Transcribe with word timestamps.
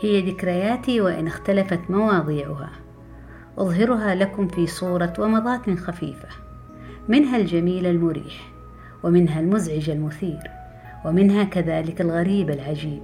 هي 0.00 0.30
ذكرياتي 0.30 1.00
وإن 1.00 1.26
اختلفت 1.26 1.80
مواضيعها. 1.90 2.70
أظهرها 3.58 4.14
لكم 4.14 4.48
في 4.48 4.66
صورة 4.66 5.12
ومضات 5.18 5.70
خفيفة. 5.70 6.28
منها 7.08 7.36
الجميل 7.36 7.86
المريح 7.86 8.52
ومنها 9.02 9.40
المزعج 9.40 9.90
المثير 9.90 10.50
ومنها 11.04 11.44
كذلك 11.44 12.00
الغريب 12.00 12.50
العجيب. 12.50 13.02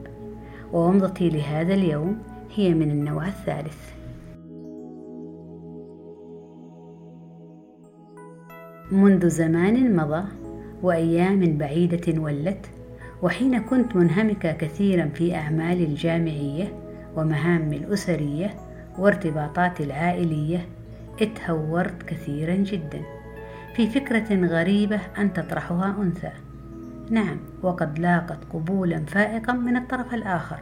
وومضتي 0.73 1.31
لهذا 1.31 1.75
اليوم 1.75 2.19
هي 2.55 2.75
من 2.75 2.91
النوع 2.91 3.27
الثالث. 3.27 3.97
منذ 8.93 9.29
زمان 9.29 9.97
مضى 9.97 10.25
وأيام 10.83 11.59
بعيدة 11.59 12.21
ولت 12.21 12.67
وحين 13.23 13.59
كنت 13.59 13.97
منهمكة 13.97 14.53
كثيرا 14.53 15.07
في 15.15 15.35
اعمالي 15.35 15.85
الجامعية 15.85 16.86
ومهامي 17.17 17.77
الأسرية 17.77 18.55
وارتباطاتي 18.99 19.85
العائلية 19.85 20.67
اتهورت 21.21 22.03
كثيرا 22.03 22.55
جدا. 22.55 23.03
في 23.77 23.91
فكرة 23.91 24.47
غريبة 24.47 25.01
أن 25.19 25.33
تطرحها 25.33 25.97
أنثى. 26.03 26.33
نعم 27.11 27.37
وقد 27.63 27.99
لاقت 27.99 28.39
قبولا 28.53 29.05
فائقا 29.07 29.53
من 29.53 29.77
الطرف 29.77 30.15
الآخر. 30.15 30.59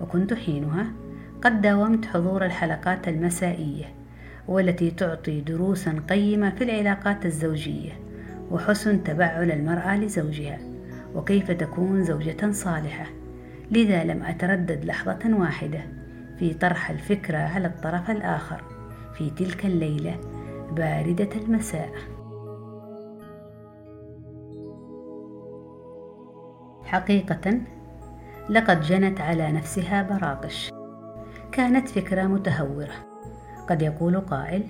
وكنت 0.00 0.34
حينها 0.34 0.86
قد 1.42 1.60
داومت 1.60 2.06
حضور 2.06 2.44
الحلقات 2.44 3.08
المسائية 3.08 3.84
والتي 4.48 4.90
تعطي 4.90 5.40
دروسا 5.40 6.02
قيمة 6.10 6.50
في 6.50 6.64
العلاقات 6.64 7.26
الزوجية 7.26 7.92
وحسن 8.50 9.04
تبعل 9.04 9.50
المرأة 9.50 9.96
لزوجها 9.96 10.58
وكيف 11.14 11.50
تكون 11.50 12.04
زوجة 12.04 12.52
صالحة. 12.52 13.06
لذا 13.70 14.04
لم 14.04 14.22
أتردد 14.22 14.84
لحظة 14.84 15.38
واحدة 15.38 15.80
في 16.38 16.54
طرح 16.54 16.90
الفكرة 16.90 17.38
على 17.38 17.66
الطرف 17.66 18.10
الآخر 18.10 18.62
في 19.14 19.30
تلك 19.30 19.66
الليلة 19.66 20.20
باردة 20.72 21.28
المساء. 21.36 21.90
حقيقة 26.84 27.60
لقد 28.50 28.80
جنت 28.80 29.20
على 29.20 29.52
نفسها 29.52 30.02
براقش. 30.02 30.70
كانت 31.52 31.88
فكرة 31.88 32.22
متهورة. 32.22 32.94
قد 33.68 33.82
يقول 33.82 34.20
قائل 34.20 34.62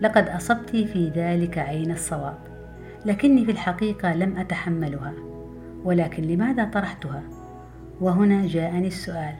لقد 0.00 0.28
أصبت 0.28 0.70
في 0.70 1.08
ذلك 1.08 1.58
عين 1.58 1.90
الصواب 1.90 2.38
لكني 3.06 3.44
في 3.44 3.50
الحقيقة 3.50 4.14
لم 4.14 4.36
أتحملها 4.38 5.12
ولكن 5.84 6.22
لماذا 6.22 6.64
طرحتها؟ 6.64 7.22
وهنا 8.00 8.46
جاءني 8.46 8.86
السؤال. 8.86 9.34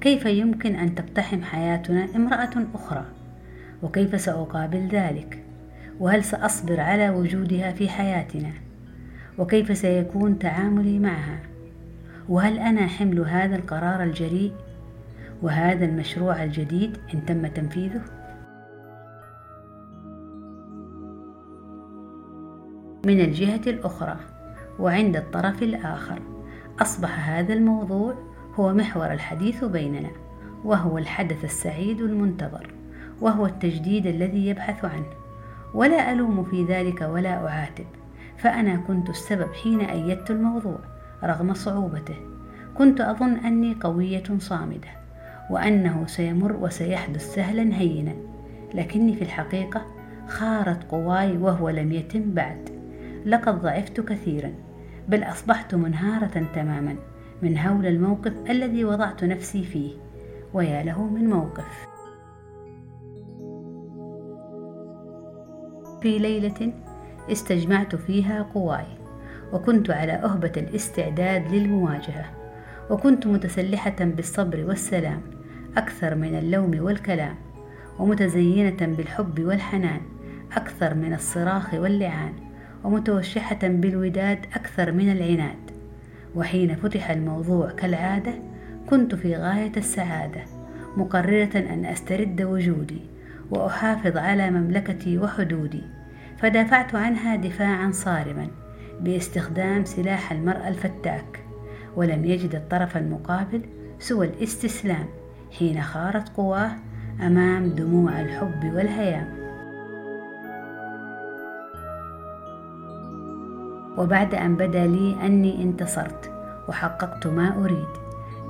كيف 0.00 0.26
يمكن 0.26 0.74
أن 0.74 0.94
تقتحم 0.94 1.42
حياتنا 1.42 2.08
امرأة 2.16 2.66
أخرى؟ 2.74 3.04
وكيف 3.82 4.20
سأقابل 4.20 4.88
ذلك؟ 4.88 5.44
وهل 6.00 6.24
سأصبر 6.24 6.80
على 6.80 7.10
وجودها 7.10 7.72
في 7.72 7.88
حياتنا؟ 7.88 8.50
وكيف 9.38 9.78
سيكون 9.78 10.38
تعاملي 10.38 10.98
معها؟ 10.98 11.40
وهل 12.28 12.58
أنا 12.58 12.86
حمل 12.86 13.20
هذا 13.20 13.56
القرار 13.56 14.02
الجريء؟ 14.02 14.52
وهذا 15.42 15.84
المشروع 15.84 16.44
الجديد 16.44 16.98
إن 17.14 17.26
تم 17.26 17.46
تنفيذه؟ 17.46 18.02
من 23.06 23.20
الجهة 23.20 23.62
الأخرى 23.66 24.16
وعند 24.78 25.16
الطرف 25.16 25.62
الآخر. 25.62 26.39
أصبح 26.82 27.28
هذا 27.28 27.52
الموضوع 27.54 28.14
هو 28.54 28.72
محور 28.72 29.12
الحديث 29.12 29.64
بيننا 29.64 30.10
وهو 30.64 30.98
الحدث 30.98 31.44
السعيد 31.44 32.00
المنتظر 32.00 32.66
وهو 33.20 33.46
التجديد 33.46 34.06
الذي 34.06 34.46
يبحث 34.46 34.84
عنه. 34.84 35.06
ولا 35.74 36.12
ألوم 36.12 36.44
في 36.44 36.64
ذلك 36.64 37.00
ولا 37.00 37.46
أعاتب 37.46 37.84
فأنا 38.36 38.76
كنت 38.76 39.10
السبب 39.10 39.52
حين 39.62 39.80
أيدت 39.80 40.30
الموضوع 40.30 40.78
رغم 41.24 41.54
صعوبته. 41.54 42.16
كنت 42.74 43.00
أظن 43.00 43.34
أني 43.34 43.76
قوية 43.80 44.24
صامدة 44.38 44.88
وأنه 45.50 46.06
سيمر 46.06 46.52
وسيحدث 46.52 47.34
سهلا 47.34 47.76
هينا 47.76 48.14
لكني 48.74 49.14
في 49.14 49.22
الحقيقة 49.22 49.86
خارت 50.28 50.90
قواي 50.90 51.36
وهو 51.36 51.68
لم 51.68 51.92
يتم 51.92 52.34
بعد. 52.34 52.70
لقد 53.26 53.62
ضعفت 53.62 54.00
كثيرا. 54.00 54.52
بل 55.10 55.22
أصبحت 55.22 55.74
منهارة 55.74 56.46
تماما 56.54 56.96
من 57.42 57.58
هول 57.58 57.86
الموقف 57.86 58.32
الذي 58.50 58.84
وضعت 58.84 59.24
نفسي 59.24 59.64
فيه 59.64 59.92
ويا 60.54 60.82
له 60.82 61.04
من 61.04 61.30
موقف. 61.30 61.86
في 66.02 66.18
ليلة 66.18 66.72
استجمعت 67.32 67.96
فيها 67.96 68.42
قواي 68.42 68.86
وكنت 69.52 69.90
على 69.90 70.12
أهبة 70.12 70.52
الاستعداد 70.56 71.54
للمواجهة 71.54 72.24
وكنت 72.90 73.26
متسلحة 73.26 73.96
بالصبر 74.00 74.64
والسلام 74.64 75.22
أكثر 75.76 76.14
من 76.14 76.38
اللوم 76.38 76.80
والكلام 76.80 77.34
ومتزينة 77.98 78.86
بالحب 78.96 79.40
والحنان 79.40 80.00
أكثر 80.56 80.94
من 80.94 81.14
الصراخ 81.14 81.74
واللعان. 81.74 82.49
ومتوشحة 82.84 83.58
بالوداد 83.62 84.38
أكثر 84.54 84.92
من 84.92 85.12
العناد. 85.12 85.70
وحين 86.34 86.74
فتح 86.74 87.10
الموضوع 87.10 87.70
كالعادة 87.70 88.32
كنت 88.90 89.14
في 89.14 89.36
غاية 89.36 89.72
السعادة 89.76 90.40
مقررة 90.96 91.58
أن 91.58 91.84
أسترد 91.84 92.42
وجودي 92.42 93.00
وأحافظ 93.50 94.16
على 94.16 94.50
مملكتي 94.50 95.18
وحدودي. 95.18 95.82
فدافعت 96.38 96.94
عنها 96.94 97.36
دفاعا 97.36 97.90
صارما 97.92 98.48
باستخدام 99.00 99.84
سلاح 99.84 100.32
المرأة 100.32 100.68
الفتاك. 100.68 101.40
ولم 101.96 102.24
يجد 102.24 102.54
الطرف 102.54 102.96
المقابل 102.96 103.62
سوى 103.98 104.26
الاستسلام 104.26 105.06
حين 105.58 105.82
خارت 105.82 106.28
قواه 106.28 106.70
أمام 107.20 107.68
دموع 107.68 108.20
الحب 108.20 108.74
والهيام. 108.74 109.39
وبعد 113.98 114.34
أن 114.34 114.56
بدا 114.56 114.86
لي 114.86 115.16
أني 115.26 115.62
انتصرت 115.62 116.32
وحققت 116.68 117.26
ما 117.26 117.64
أريد. 117.64 117.88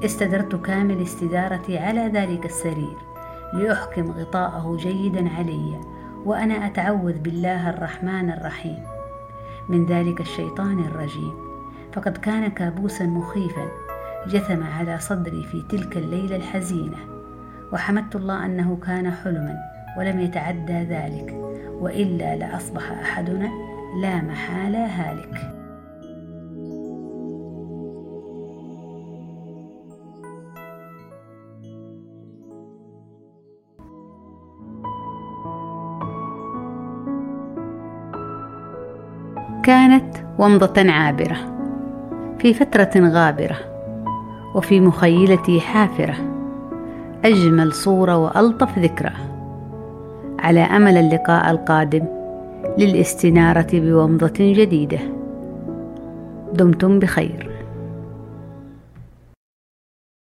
استدرت 0.04 0.56
كامل 0.56 1.02
استدارتي 1.02 1.78
على 1.78 2.00
ذلك 2.00 2.44
السرير 2.44 2.96
لأحكم 3.52 4.10
غطاءه 4.10 4.76
جيدا 4.76 5.28
علي 5.28 5.80
وأنا 6.24 6.66
أتعوذ 6.66 7.18
بالله 7.18 7.70
الرحمن 7.70 8.30
الرحيم. 8.30 8.78
من 9.68 9.86
ذلك 9.86 10.20
الشيطان 10.20 10.78
الرجيم. 10.78 11.34
فقد 11.92 12.16
كان 12.16 12.48
كابوسا 12.48 13.06
مخيفا 13.06 13.68
جثم 14.26 14.62
على 14.62 14.98
صدري 14.98 15.42
في 15.42 15.62
تلك 15.62 15.97
الليلة 15.97 16.36
الحزينة. 16.36 16.97
وحمدت 17.72 18.16
الله 18.16 18.47
أنه 18.47 18.78
كان 18.86 19.10
حلما 19.10 19.56
ولم 19.98 20.20
يتعدى 20.20 20.82
ذلك 20.82 21.34
وإلا 21.80 22.36
لأصبح 22.36 22.92
أحدنا 22.92 23.50
لا 23.97 24.22
محاله 24.22 24.87
هالك. 24.87 25.60
كانت 39.63 40.16
ومضة 40.39 40.91
عابرة 40.91 41.37
في 42.39 42.54
فترة 42.54 42.91
غابرة 42.97 43.57
وفي 44.54 44.81
مخيلتي 44.81 45.60
حافرة 45.60 46.15
أجمل 47.25 47.72
صورة 47.72 48.16
وألطف 48.16 48.78
ذكرى. 48.78 49.13
على 50.39 50.60
أمل 50.60 50.97
اللقاء 50.97 51.51
القادم 51.51 52.19
للاستنارة 52.78 53.68
بومضة 53.72 54.34
جديدة. 54.38 54.98
دمتم 56.52 56.98
بخير. 56.98 57.49